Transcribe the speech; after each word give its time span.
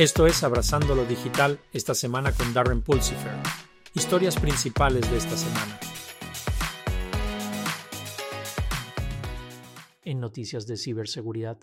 Esto 0.00 0.26
es 0.26 0.42
Abrazando 0.42 0.94
lo 0.94 1.04
Digital 1.04 1.60
esta 1.74 1.92
semana 1.92 2.32
con 2.32 2.54
Darren 2.54 2.80
Pulsifer. 2.80 3.34
Historias 3.92 4.40
principales 4.40 5.10
de 5.10 5.18
esta 5.18 5.36
semana. 5.36 5.78
En 10.00 10.18
noticias 10.18 10.66
de 10.66 10.78
ciberseguridad. 10.78 11.58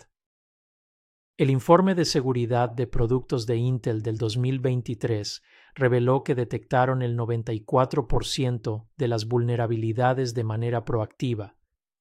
El 1.36 1.50
informe 1.50 1.96
de 1.96 2.04
seguridad 2.04 2.70
de 2.70 2.86
productos 2.86 3.44
de 3.46 3.56
Intel 3.56 4.02
del 4.02 4.18
2023 4.18 5.42
reveló 5.74 6.22
que 6.22 6.36
detectaron 6.36 7.02
el 7.02 7.18
94% 7.18 8.86
de 8.96 9.08
las 9.08 9.26
vulnerabilidades 9.26 10.34
de 10.34 10.44
manera 10.44 10.84
proactiva, 10.84 11.56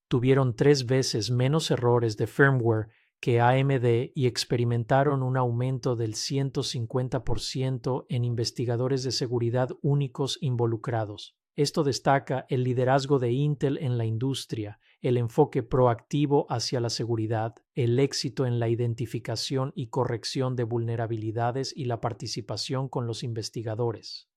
tuvieron 0.08 0.56
tres 0.56 0.86
veces 0.86 1.32
menos 1.32 1.72
errores 1.72 2.16
de 2.16 2.28
firmware 2.28 2.90
que 3.20 3.42
AMD 3.42 4.12
y 4.14 4.28
experimentaron 4.28 5.24
un 5.24 5.38
aumento 5.38 5.96
del 5.96 6.14
150% 6.14 8.06
en 8.10 8.26
investigadores 8.26 9.04
de 9.04 9.12
seguridad 9.12 9.70
únicos 9.82 10.38
involucrados. 10.42 11.36
Esto 11.56 11.84
destaca 11.84 12.46
el 12.50 12.64
liderazgo 12.64 13.18
de 13.18 13.32
Intel 13.32 13.80
en 13.80 13.98
la 13.98 14.06
industria, 14.06 14.80
el 15.02 15.18
enfoque 15.18 15.64
proactivo 15.64 16.46
hacia 16.52 16.80
la 16.80 16.92
seguridad, 16.92 17.56
el 17.74 17.98
éxito 17.98 18.46
en 18.46 18.60
la 18.60 18.70
identificación 18.70 19.74
y 19.76 19.88
corrección 19.88 20.56
de 20.56 20.66
vulnerabilidades 20.66 21.74
y 21.76 21.86
la 21.86 22.00
participación 22.00 22.90
con 22.90 23.08
los 23.08 23.24
investigadores. 23.24 24.30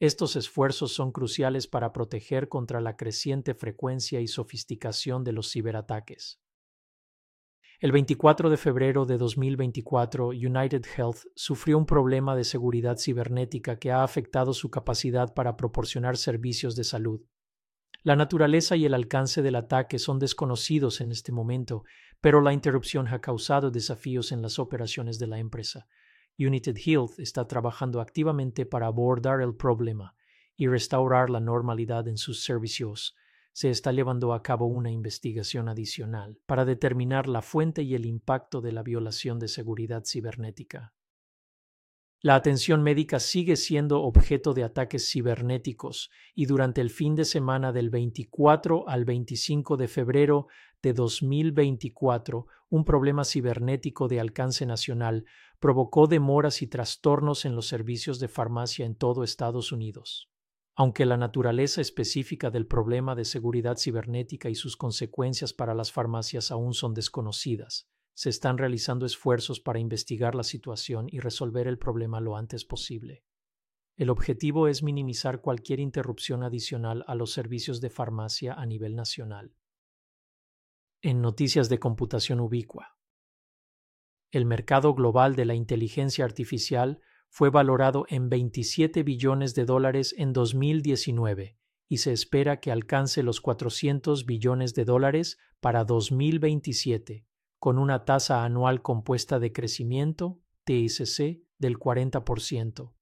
Estos 0.00 0.34
esfuerzos 0.34 0.92
son 0.92 1.12
cruciales 1.12 1.68
para 1.68 1.92
proteger 1.92 2.48
contra 2.48 2.80
la 2.80 2.96
creciente 2.96 3.54
frecuencia 3.54 4.20
y 4.20 4.26
sofisticación 4.26 5.22
de 5.22 5.32
los 5.32 5.52
ciberataques. 5.52 6.40
El 7.80 7.90
24 7.90 8.50
de 8.50 8.56
febrero 8.56 9.04
de 9.04 9.18
2024, 9.18 10.28
United 10.28 10.84
Health 10.96 11.26
sufrió 11.34 11.76
un 11.76 11.86
problema 11.86 12.36
de 12.36 12.44
seguridad 12.44 12.98
cibernética 12.98 13.78
que 13.78 13.90
ha 13.90 14.04
afectado 14.04 14.52
su 14.52 14.70
capacidad 14.70 15.34
para 15.34 15.56
proporcionar 15.56 16.16
servicios 16.16 16.76
de 16.76 16.84
salud. 16.84 17.20
La 18.04 18.14
naturaleza 18.14 18.76
y 18.76 18.84
el 18.84 18.94
alcance 18.94 19.42
del 19.42 19.56
ataque 19.56 19.98
son 19.98 20.20
desconocidos 20.20 21.00
en 21.00 21.10
este 21.10 21.32
momento, 21.32 21.82
pero 22.20 22.40
la 22.40 22.52
interrupción 22.52 23.08
ha 23.08 23.20
causado 23.20 23.70
desafíos 23.70 24.30
en 24.30 24.40
las 24.40 24.58
operaciones 24.58 25.18
de 25.18 25.26
la 25.26 25.38
empresa. 25.38 25.88
United 26.38 26.76
Health 26.76 27.18
está 27.18 27.48
trabajando 27.48 28.00
activamente 28.00 28.66
para 28.66 28.86
abordar 28.86 29.40
el 29.40 29.54
problema 29.56 30.14
y 30.56 30.68
restaurar 30.68 31.28
la 31.28 31.40
normalidad 31.40 32.06
en 32.06 32.18
sus 32.18 32.44
servicios 32.44 33.16
se 33.54 33.70
está 33.70 33.92
llevando 33.92 34.34
a 34.34 34.42
cabo 34.42 34.66
una 34.66 34.90
investigación 34.90 35.68
adicional 35.68 36.40
para 36.44 36.64
determinar 36.64 37.28
la 37.28 37.40
fuente 37.40 37.84
y 37.84 37.94
el 37.94 38.04
impacto 38.04 38.60
de 38.60 38.72
la 38.72 38.82
violación 38.82 39.38
de 39.38 39.46
seguridad 39.46 40.02
cibernética. 40.04 40.92
La 42.20 42.34
atención 42.34 42.82
médica 42.82 43.20
sigue 43.20 43.54
siendo 43.54 44.02
objeto 44.02 44.54
de 44.54 44.64
ataques 44.64 45.08
cibernéticos 45.08 46.10
y 46.34 46.46
durante 46.46 46.80
el 46.80 46.90
fin 46.90 47.14
de 47.14 47.24
semana 47.24 47.70
del 47.70 47.90
24 47.90 48.88
al 48.88 49.04
25 49.04 49.76
de 49.76 49.86
febrero 49.86 50.48
de 50.82 50.92
2024, 50.92 52.46
un 52.70 52.84
problema 52.84 53.24
cibernético 53.24 54.08
de 54.08 54.18
alcance 54.18 54.66
nacional 54.66 55.26
provocó 55.60 56.08
demoras 56.08 56.60
y 56.60 56.66
trastornos 56.66 57.44
en 57.44 57.54
los 57.54 57.68
servicios 57.68 58.18
de 58.18 58.26
farmacia 58.26 58.84
en 58.84 58.96
todo 58.96 59.22
Estados 59.22 59.70
Unidos. 59.70 60.33
Aunque 60.76 61.06
la 61.06 61.16
naturaleza 61.16 61.80
específica 61.80 62.50
del 62.50 62.66
problema 62.66 63.14
de 63.14 63.24
seguridad 63.24 63.76
cibernética 63.76 64.48
y 64.48 64.56
sus 64.56 64.76
consecuencias 64.76 65.52
para 65.52 65.74
las 65.74 65.92
farmacias 65.92 66.50
aún 66.50 66.74
son 66.74 66.94
desconocidas, 66.94 67.88
se 68.14 68.28
están 68.28 68.58
realizando 68.58 69.06
esfuerzos 69.06 69.60
para 69.60 69.78
investigar 69.78 70.34
la 70.34 70.42
situación 70.42 71.06
y 71.10 71.20
resolver 71.20 71.68
el 71.68 71.78
problema 71.78 72.20
lo 72.20 72.36
antes 72.36 72.64
posible. 72.64 73.24
El 73.96 74.10
objetivo 74.10 74.66
es 74.66 74.82
minimizar 74.82 75.40
cualquier 75.40 75.78
interrupción 75.78 76.42
adicional 76.42 77.04
a 77.06 77.14
los 77.14 77.32
servicios 77.32 77.80
de 77.80 77.90
farmacia 77.90 78.54
a 78.54 78.66
nivel 78.66 78.96
nacional. 78.96 79.54
En 81.02 81.20
noticias 81.20 81.68
de 81.68 81.78
computación 81.78 82.40
ubicua. 82.40 82.96
El 84.32 84.46
mercado 84.46 84.94
global 84.94 85.36
de 85.36 85.44
la 85.44 85.54
inteligencia 85.54 86.24
artificial 86.24 87.00
fue 87.34 87.50
valorado 87.50 88.06
en 88.10 88.28
27 88.28 89.02
billones 89.02 89.56
de 89.56 89.64
dólares 89.64 90.14
en 90.16 90.32
2019 90.32 91.58
y 91.88 91.96
se 91.96 92.12
espera 92.12 92.60
que 92.60 92.70
alcance 92.70 93.24
los 93.24 93.40
400 93.40 94.24
billones 94.24 94.72
de 94.74 94.84
dólares 94.84 95.36
para 95.58 95.82
2027, 95.84 97.26
con 97.58 97.80
una 97.80 98.04
tasa 98.04 98.44
anual 98.44 98.82
compuesta 98.82 99.40
de 99.40 99.52
crecimiento, 99.52 100.38
TSC, 100.62 101.42
del 101.58 101.76
40%. 101.76 102.94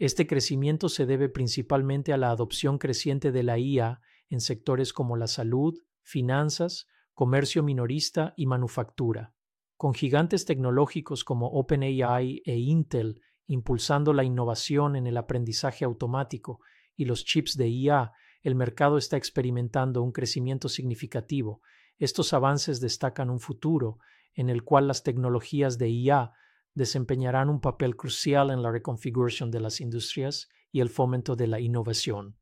Este 0.00 0.26
crecimiento 0.26 0.88
se 0.88 1.06
debe 1.06 1.28
principalmente 1.28 2.12
a 2.12 2.16
la 2.16 2.30
adopción 2.30 2.78
creciente 2.78 3.30
de 3.30 3.44
la 3.44 3.56
IA 3.56 4.00
en 4.28 4.40
sectores 4.40 4.92
como 4.92 5.16
la 5.16 5.28
salud, 5.28 5.78
finanzas, 6.02 6.88
comercio 7.14 7.62
minorista 7.62 8.34
y 8.36 8.46
manufactura. 8.46 9.32
Con 9.76 9.94
gigantes 9.94 10.44
tecnológicos 10.44 11.22
como 11.22 11.46
OpenAI 11.50 12.42
e 12.44 12.56
Intel 12.56 13.20
impulsando 13.46 14.12
la 14.12 14.24
innovación 14.24 14.96
en 14.96 15.06
el 15.06 15.16
aprendizaje 15.16 15.84
automático 15.84 16.60
y 16.96 17.04
los 17.04 17.24
chips 17.24 17.56
de 17.56 17.68
IA, 17.68 18.12
el 18.42 18.54
mercado 18.54 18.98
está 18.98 19.16
experimentando 19.16 20.02
un 20.02 20.12
crecimiento 20.12 20.68
significativo. 20.68 21.60
Estos 21.98 22.32
avances 22.32 22.80
destacan 22.80 23.30
un 23.30 23.40
futuro 23.40 23.98
en 24.34 24.50
el 24.50 24.62
cual 24.62 24.86
las 24.86 25.02
tecnologías 25.02 25.78
de 25.78 25.88
IA 25.88 26.32
desempeñarán 26.74 27.48
un 27.48 27.60
papel 27.60 27.96
crucial 27.96 28.50
en 28.50 28.62
la 28.62 28.70
reconfiguración 28.70 29.50
de 29.50 29.60
las 29.60 29.80
industrias 29.80 30.48
y 30.70 30.80
el 30.80 30.90
fomento 30.90 31.34
de 31.34 31.46
la 31.46 31.58
innovación. 31.58 32.36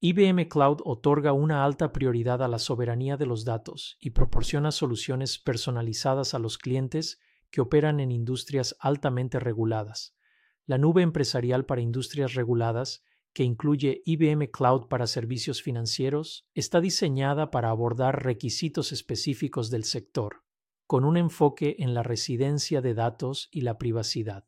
IBM 0.00 0.48
Cloud 0.48 0.78
otorga 0.84 1.32
una 1.32 1.64
alta 1.64 1.92
prioridad 1.92 2.42
a 2.42 2.48
la 2.48 2.58
soberanía 2.58 3.16
de 3.16 3.26
los 3.26 3.44
datos 3.44 3.96
y 4.00 4.10
proporciona 4.10 4.72
soluciones 4.72 5.38
personalizadas 5.38 6.34
a 6.34 6.40
los 6.40 6.58
clientes 6.58 7.20
que 7.52 7.60
operan 7.60 8.00
en 8.00 8.10
industrias 8.10 8.74
altamente 8.80 9.38
reguladas. 9.38 10.16
La 10.66 10.78
nube 10.78 11.02
empresarial 11.02 11.66
para 11.66 11.82
industrias 11.82 12.34
reguladas, 12.34 13.04
que 13.34 13.44
incluye 13.44 14.02
IBM 14.06 14.50
Cloud 14.50 14.88
para 14.88 15.06
servicios 15.06 15.62
financieros, 15.62 16.48
está 16.54 16.80
diseñada 16.80 17.50
para 17.50 17.68
abordar 17.68 18.24
requisitos 18.24 18.90
específicos 18.90 19.70
del 19.70 19.84
sector, 19.84 20.44
con 20.86 21.04
un 21.04 21.16
enfoque 21.16 21.76
en 21.78 21.94
la 21.94 22.02
residencia 22.02 22.80
de 22.80 22.94
datos 22.94 23.48
y 23.52 23.60
la 23.60 23.78
privacidad. 23.78 24.46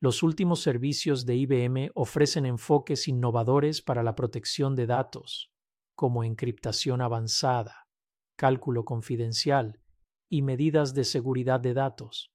Los 0.00 0.22
últimos 0.22 0.62
servicios 0.62 1.26
de 1.26 1.36
IBM 1.36 1.90
ofrecen 1.94 2.46
enfoques 2.46 3.08
innovadores 3.08 3.82
para 3.82 4.02
la 4.02 4.14
protección 4.14 4.74
de 4.74 4.86
datos, 4.86 5.52
como 5.94 6.24
encriptación 6.24 7.02
avanzada, 7.02 7.88
cálculo 8.36 8.84
confidencial 8.84 9.81
y 10.32 10.40
medidas 10.40 10.94
de 10.94 11.04
seguridad 11.04 11.60
de 11.60 11.74
datos. 11.74 12.32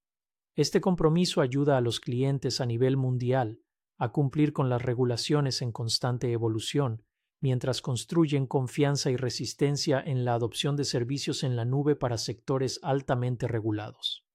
Este 0.56 0.82
compromiso 0.82 1.42
ayuda 1.42 1.78
a 1.78 1.82
los 1.82 2.00
clientes 2.00 2.62
a 2.62 2.68
nivel 2.68 2.96
mundial 2.96 3.60
a 3.98 4.12
cumplir 4.12 4.54
con 4.54 4.70
las 4.70 4.84
regulaciones 4.84 5.64
en 5.64 5.72
constante 5.72 6.32
evolución, 6.32 7.04
mientras 7.42 7.82
construyen 7.82 8.46
confianza 8.46 9.10
y 9.10 9.16
resistencia 9.16 10.00
en 10.00 10.26
la 10.26 10.36
adopción 10.36 10.76
de 10.76 10.84
servicios 10.84 11.44
en 11.44 11.56
la 11.56 11.66
nube 11.66 11.96
para 11.96 12.20
sectores 12.20 12.80
altamente 12.84 13.48
regulados. 13.48 14.28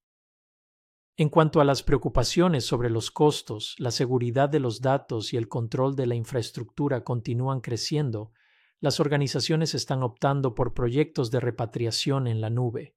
En 1.17 1.29
cuanto 1.29 1.61
a 1.61 1.65
las 1.65 1.85
preocupaciones 1.85 2.67
sobre 2.67 2.91
los 2.91 3.13
costos, 3.13 3.77
la 3.79 3.93
seguridad 3.93 4.49
de 4.49 4.59
los 4.59 4.81
datos 4.81 5.33
y 5.33 5.37
el 5.37 5.47
control 5.47 5.95
de 5.95 6.07
la 6.07 6.17
infraestructura 6.17 7.05
continúan 7.05 7.61
creciendo, 7.61 8.33
las 8.81 8.99
organizaciones 8.99 9.77
están 9.77 10.03
optando 10.03 10.57
por 10.57 10.75
proyectos 10.75 11.31
de 11.31 11.39
repatriación 11.39 12.27
en 12.27 12.41
la 12.41 12.51
nube. 12.51 12.97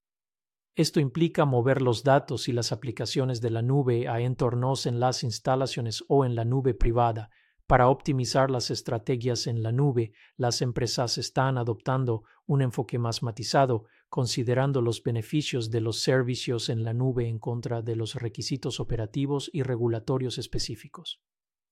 Esto 0.76 1.00
implica 1.00 1.46
mover 1.46 1.82
los 1.82 2.04
datos 2.04 2.50
y 2.50 2.52
las 2.52 2.74
aplicaciones 2.74 3.40
de 3.40 3.50
la 3.50 3.62
nube 3.62 4.10
a 4.10 4.20
entornos 4.20 4.86
en 4.86 5.00
las 5.00 5.24
instalaciones 5.24 6.04
o 6.10 6.26
en 6.26 6.36
la 6.36 6.44
nube 6.44 6.74
privada. 6.74 7.30
Para 7.66 7.88
optimizar 7.88 8.52
las 8.52 8.70
estrategias 8.70 9.48
en 9.48 9.64
la 9.64 9.72
nube, 9.72 10.12
las 10.36 10.62
empresas 10.62 11.18
están 11.18 11.58
adoptando 11.58 12.24
un 12.46 12.62
enfoque 12.62 13.00
más 13.00 13.24
matizado, 13.24 13.86
considerando 14.10 14.82
los 14.82 15.02
beneficios 15.02 15.72
de 15.72 15.80
los 15.80 16.02
servicios 16.02 16.68
en 16.68 16.84
la 16.84 16.94
nube 16.94 17.30
en 17.30 17.40
contra 17.40 17.82
de 17.82 17.96
los 17.96 18.16
requisitos 18.16 18.82
operativos 18.82 19.50
y 19.54 19.64
regulatorios 19.64 20.38
específicos. 20.38 21.22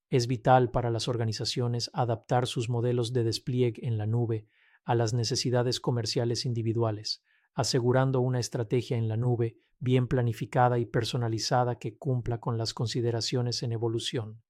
Es 0.10 0.28
vital 0.28 0.72
para 0.72 0.90
las 0.90 1.10
organizaciones 1.10 1.92
adaptar 1.94 2.48
sus 2.48 2.70
modelos 2.70 3.12
de 3.12 3.26
despliegue 3.26 3.86
en 3.86 3.98
la 3.98 4.08
nube 4.08 4.48
a 4.86 4.96
las 4.96 5.14
necesidades 5.14 5.82
comerciales 5.82 6.46
individuales 6.46 7.22
asegurando 7.54 8.20
una 8.20 8.40
estrategia 8.40 8.98
en 8.98 9.08
la 9.08 9.18
nube 9.18 9.58
bien 9.80 10.08
planificada 10.08 10.80
y 10.80 10.86
personalizada 10.86 11.78
que 11.78 11.98
cumpla 11.98 12.40
con 12.40 12.58
las 12.58 12.74
consideraciones 12.74 13.64
en 13.64 13.74
evolución. 13.74 14.42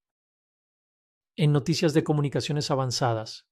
En 1.35 1.51
noticias 1.51 1.93
de 1.93 2.03
comunicaciones 2.03 2.69
avanzadas, 2.69 3.47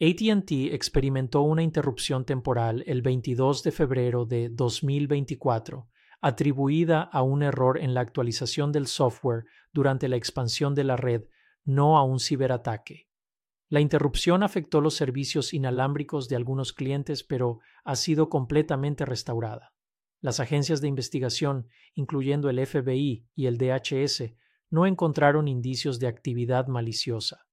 ATT 0.00 0.72
experimentó 0.72 1.42
una 1.42 1.62
interrupción 1.62 2.24
temporal 2.24 2.84
el 2.86 3.02
22 3.02 3.62
de 3.62 3.72
febrero 3.72 4.24
de 4.24 4.48
2024 4.48 5.88
atribuida 6.22 7.02
a 7.02 7.22
un 7.22 7.42
error 7.42 7.78
en 7.78 7.94
la 7.94 8.00
actualización 8.00 8.70
del 8.70 8.86
software 8.86 9.44
durante 9.72 10.08
la 10.08 10.16
expansión 10.16 10.74
de 10.74 10.84
la 10.84 10.96
red, 10.96 11.24
no 11.64 11.98
a 11.98 12.04
un 12.04 12.20
ciberataque. 12.20 13.08
La 13.72 13.80
interrupción 13.80 14.42
afectó 14.42 14.82
los 14.82 14.92
servicios 14.92 15.54
inalámbricos 15.54 16.28
de 16.28 16.36
algunos 16.36 16.74
clientes, 16.74 17.24
pero 17.24 17.60
ha 17.84 17.96
sido 17.96 18.28
completamente 18.28 19.06
restaurada. 19.06 19.72
Las 20.20 20.40
agencias 20.40 20.82
de 20.82 20.88
investigación, 20.88 21.68
incluyendo 21.94 22.50
el 22.50 22.66
FBI 22.66 23.30
y 23.34 23.46
el 23.46 23.56
DHS, 23.56 24.34
no 24.68 24.84
encontraron 24.84 25.48
indicios 25.48 25.98
de 26.00 26.06
actividad 26.06 26.66
maliciosa. 26.66 27.46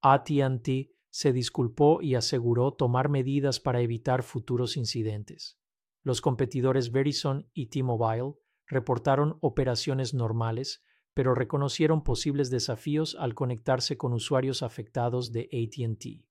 ATT 0.00 0.88
se 1.10 1.34
disculpó 1.34 2.00
y 2.00 2.14
aseguró 2.14 2.72
tomar 2.72 3.10
medidas 3.10 3.60
para 3.60 3.82
evitar 3.82 4.22
futuros 4.22 4.78
incidentes. 4.78 5.58
Los 6.02 6.22
competidores 6.22 6.92
Verizon 6.92 7.50
y 7.52 7.66
T-Mobile 7.66 8.36
reportaron 8.66 9.36
operaciones 9.42 10.14
normales, 10.14 10.82
pero 11.18 11.34
reconocieron 11.34 12.04
posibles 12.04 12.48
desafíos 12.48 13.16
al 13.18 13.34
conectarse 13.34 13.96
con 13.96 14.12
usuarios 14.12 14.62
afectados 14.62 15.32
de 15.32 15.48
ATT. 15.52 16.24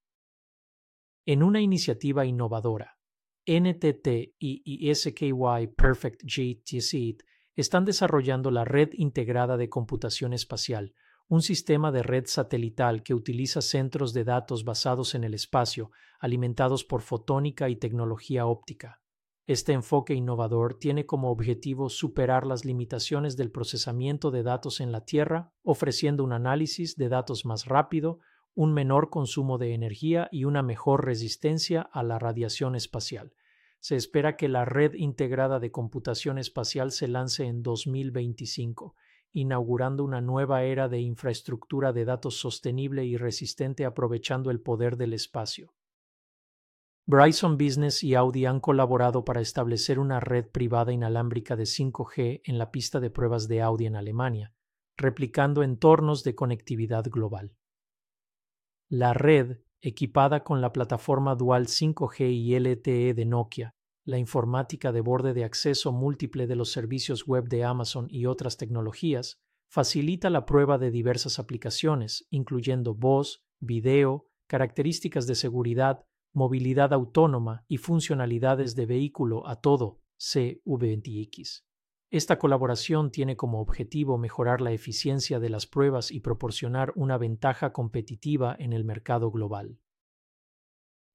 En 1.25 1.44
una 1.44 1.60
iniciativa 1.60 2.25
innovadora, 2.25 2.98
NTT 3.45 4.07
y 4.39 4.95
SKY 4.95 5.68
Perfect 5.75 6.24
GTC 6.24 7.22
están 7.57 7.84
desarrollando 7.84 8.50
la 8.50 8.63
Red 8.63 8.92
Integrada 8.94 9.57
de 9.57 9.68
Computación 9.68 10.31
Espacial, 10.31 10.94
un 11.28 11.42
sistema 11.42 11.92
de 11.92 12.04
red 12.04 12.24
satelital 12.25 13.04
que 13.04 13.13
utiliza 13.13 13.60
centros 13.60 14.13
de 14.13 14.24
datos 14.24 14.63
basados 14.63 15.16
en 15.16 15.25
el 15.25 15.34
espacio, 15.34 15.92
alimentados 16.18 16.86
por 16.86 17.01
fotónica 17.01 17.68
y 17.68 17.75
tecnología 17.75 18.45
óptica. 18.45 19.01
Este 19.47 19.71
enfoque 19.71 20.13
innovador 20.13 20.77
tiene 20.77 21.05
como 21.05 21.31
objetivo 21.31 21.88
superar 21.88 22.45
las 22.45 22.65
limitaciones 22.65 23.38
del 23.38 23.49
procesamiento 23.49 24.29
de 24.29 24.44
datos 24.44 24.81
en 24.81 24.91
la 24.91 25.05
Tierra, 25.05 25.53
ofreciendo 25.63 26.25
un 26.25 26.33
análisis 26.33 26.97
de 26.97 27.07
datos 27.07 27.45
más 27.45 27.65
rápido, 27.65 28.19
un 28.55 28.73
menor 28.73 29.09
consumo 29.09 29.57
de 29.57 29.73
energía 29.73 30.27
y 30.33 30.44
una 30.44 30.63
mejor 30.63 31.05
resistencia 31.05 31.81
a 31.81 32.03
la 32.03 32.19
radiación 32.19 32.75
espacial. 32.75 33.31
Se 33.79 33.95
espera 33.95 34.35
que 34.35 34.49
la 34.49 34.65
red 34.65 34.94
integrada 34.95 35.59
de 35.59 35.71
computación 35.71 36.39
espacial 36.39 36.91
se 36.91 37.07
lance 37.07 37.45
en 37.45 37.63
2025 37.63 38.95
inaugurando 39.33 40.03
una 40.03 40.19
nueva 40.19 40.63
era 40.63 40.88
de 40.89 41.00
infraestructura 41.00 41.93
de 41.93 42.05
datos 42.05 42.39
sostenible 42.39 43.05
y 43.05 43.17
resistente 43.17 43.85
aprovechando 43.85 44.50
el 44.50 44.61
poder 44.61 44.97
del 44.97 45.13
espacio. 45.13 45.73
Bryson 47.09 47.57
Business 47.57 48.04
y 48.04 48.15
Audi 48.15 48.45
han 48.45 48.59
colaborado 48.59 49.24
para 49.24 49.39
establecer 49.39 49.98
una 49.98 50.19
red 50.19 50.45
privada 50.45 50.92
inalámbrica 50.92 51.56
de 51.56 51.63
5G 51.63 52.42
en 52.44 52.57
la 52.57 52.69
pista 52.69 53.00
de 53.00 53.09
pruebas 53.09 53.48
de 53.48 53.62
Audi 53.62 53.86
en 53.86 53.95
Alemania, 53.95 54.54
replicando 54.98 55.63
entornos 55.63 56.25
de 56.25 56.36
conectividad 56.36 57.06
global. 57.06 57.56
La 58.89 59.13
red, 59.13 59.59
equipada 59.80 60.44
con 60.44 60.59
la 60.59 60.74
plataforma 60.74 61.36
dual 61.36 61.68
5G 61.68 62.30
y 62.30 62.59
LTE 62.59 63.13
de 63.13 63.25
Nokia, 63.25 63.74
la 64.03 64.18
informática 64.18 64.92
de 64.92 65.00
borde 65.00 65.33
de 65.33 65.45
acceso 65.45 65.94
múltiple 65.94 66.45
de 66.45 66.57
los 66.57 66.74
servicios 66.74 67.25
web 67.25 67.48
de 67.48 67.63
Amazon 67.63 68.07
y 68.10 68.25
otras 68.25 68.57
tecnologías, 68.57 69.39
facilita 69.71 70.30
la 70.30 70.45
prueba 70.45 70.77
de 70.77 70.92
diversas 70.92 71.39
aplicaciones, 71.39 72.27
incluyendo 72.31 72.95
voz, 72.95 73.45
video, 73.62 74.27
características 74.48 75.25
de 75.25 75.36
seguridad, 75.36 76.03
movilidad 76.38 76.94
autónoma 76.94 77.66
y 77.68 77.78
funcionalidades 77.78 78.75
de 78.75 78.86
vehículo 78.86 79.48
a 79.48 79.60
todo 79.60 80.04
CVTX. 80.18 81.66
Esta 82.12 82.38
colaboración 82.38 83.10
tiene 83.10 83.36
como 83.36 83.60
objetivo 83.60 84.19
mejorar 84.19 84.62
la 84.62 84.72
eficiencia 84.72 85.39
de 85.39 85.50
las 85.50 85.66
pruebas 85.66 86.12
y 86.12 86.19
proporcionar 86.19 86.94
una 86.95 87.18
ventaja 87.18 87.74
competitiva 87.74 88.56
en 88.60 88.72
el 88.72 88.86
mercado 88.86 89.31
global 89.31 89.80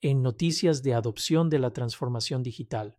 en 0.05 0.21
Noticias 0.21 0.83
de 0.83 0.95
Adopción 0.95 1.49
de 1.49 1.61
la 1.61 1.73
Transformación 1.73 2.43
Digital. 2.43 2.99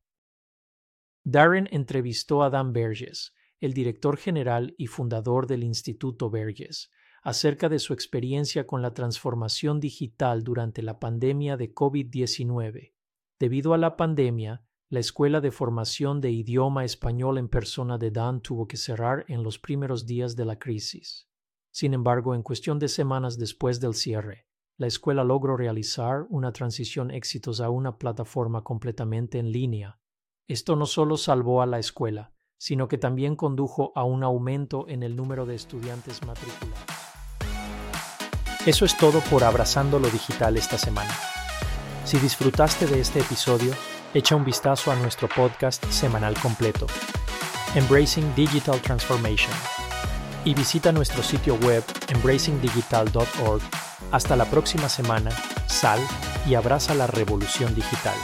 Darren 1.26 1.68
entrevistó 1.72 2.44
a 2.44 2.50
Dan 2.50 2.72
Berges, 2.72 3.34
el 3.60 3.74
director 3.74 4.16
general 4.16 4.74
y 4.78 4.88
fundador 4.88 5.46
del 5.46 5.66
Instituto 5.66 6.30
Berges, 6.30 6.90
acerca 7.24 7.70
de 7.70 7.80
su 7.80 7.94
experiencia 7.94 8.68
con 8.68 8.82
la 8.82 8.94
transformación 8.94 9.80
digital 9.80 10.44
durante 10.44 10.82
la 10.82 11.00
pandemia 11.00 11.56
de 11.56 11.74
COVID-19. 11.74 12.94
Debido 13.40 13.74
a 13.74 13.78
la 13.78 13.96
pandemia, 13.96 14.66
la 14.90 15.00
Escuela 15.00 15.40
de 15.42 15.50
Formación 15.50 16.20
de 16.22 16.32
Idioma 16.32 16.84
Español 16.84 17.38
en 17.38 17.48
Persona 17.48 17.98
de 17.98 18.12
Dan 18.12 18.42
tuvo 18.42 18.68
que 18.68 18.78
cerrar 18.78 19.26
en 19.30 19.42
los 19.42 19.58
primeros 19.58 20.06
días 20.06 20.36
de 20.36 20.46
la 20.46 20.60
crisis. 20.60 21.30
Sin 21.72 21.94
embargo, 21.94 22.36
en 22.36 22.44
cuestión 22.44 22.78
de 22.78 22.90
semanas 22.90 23.40
después 23.40 23.80
del 23.80 23.96
cierre, 23.96 24.46
la 24.78 24.88
escuela 24.88 25.24
logró 25.24 25.56
realizar 25.56 26.26
una 26.30 26.52
transición 26.52 27.10
exitosa 27.10 27.66
a 27.66 27.70
una 27.70 27.98
plataforma 27.98 28.64
completamente 28.64 29.40
en 29.40 29.52
línea. 29.52 30.00
Esto 30.48 30.76
no 30.76 30.86
solo 30.86 31.16
salvó 31.16 31.62
a 31.62 31.66
la 31.66 31.80
escuela, 31.80 32.34
sino 32.58 32.88
que 32.88 32.98
también 32.98 33.36
condujo 33.36 33.94
a 33.96 34.04
un 34.04 34.24
aumento 34.24 34.88
en 34.90 35.04
el 35.04 35.16
número 35.16 35.46
de 35.46 35.56
estudiantes 35.56 36.24
matriculados. 36.26 36.93
Eso 38.66 38.86
es 38.86 38.96
todo 38.96 39.20
por 39.20 39.44
Abrazando 39.44 40.00
lo 40.00 40.10
Digital 40.10 40.56
esta 40.56 40.78
semana. 40.78 41.14
Si 42.06 42.18
disfrutaste 42.18 42.88
de 42.88 43.02
este 43.02 43.20
episodio, 43.20 43.74
echa 44.14 44.38
un 44.38 44.46
vistazo 44.46 44.90
a 44.90 44.96
nuestro 44.96 45.28
podcast 45.28 45.86
semanal 45.90 46.34
completo, 46.40 46.88
Embracing 47.76 48.34
Digital 48.36 48.80
Transformation, 48.80 49.52
y 50.46 50.54
visita 50.54 50.94
nuestro 50.94 51.24
sitio 51.24 51.56
web 51.56 51.84
embracingdigital.org 52.08 53.62
hasta 54.12 54.36
la 54.38 54.46
próxima 54.46 54.88
semana, 54.88 55.32
sal 55.68 56.00
y 56.48 56.56
abraza 56.56 56.94
la 56.94 57.08
revolución 57.08 57.76
digital. 57.76 58.16